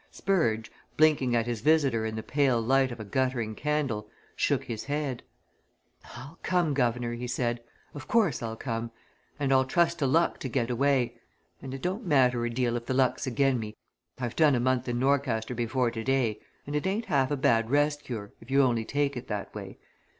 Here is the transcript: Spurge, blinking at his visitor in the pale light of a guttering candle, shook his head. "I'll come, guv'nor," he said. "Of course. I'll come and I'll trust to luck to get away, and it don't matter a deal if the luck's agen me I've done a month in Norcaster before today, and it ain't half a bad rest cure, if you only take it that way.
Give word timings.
Spurge, 0.09 0.71
blinking 0.97 1.35
at 1.35 1.45
his 1.45 1.61
visitor 1.61 2.07
in 2.07 2.15
the 2.15 2.23
pale 2.23 2.59
light 2.59 2.91
of 2.91 2.99
a 2.99 3.05
guttering 3.05 3.53
candle, 3.53 4.09
shook 4.35 4.63
his 4.63 4.85
head. 4.85 5.21
"I'll 6.15 6.39
come, 6.41 6.73
guv'nor," 6.73 7.11
he 7.13 7.27
said. 7.27 7.61
"Of 7.93 8.07
course. 8.07 8.41
I'll 8.41 8.55
come 8.55 8.89
and 9.39 9.53
I'll 9.53 9.63
trust 9.63 9.99
to 9.99 10.07
luck 10.07 10.39
to 10.39 10.49
get 10.49 10.71
away, 10.71 11.19
and 11.61 11.71
it 11.71 11.83
don't 11.83 12.03
matter 12.03 12.43
a 12.45 12.49
deal 12.49 12.75
if 12.77 12.87
the 12.87 12.95
luck's 12.95 13.27
agen 13.27 13.59
me 13.59 13.75
I've 14.17 14.35
done 14.35 14.55
a 14.55 14.59
month 14.59 14.89
in 14.89 14.97
Norcaster 14.97 15.53
before 15.55 15.91
today, 15.91 16.39
and 16.65 16.75
it 16.75 16.87
ain't 16.87 17.05
half 17.05 17.29
a 17.29 17.37
bad 17.37 17.69
rest 17.69 18.03
cure, 18.03 18.33
if 18.41 18.49
you 18.49 18.63
only 18.63 18.85
take 18.85 19.15
it 19.15 19.27
that 19.27 19.53
way. 19.53 19.77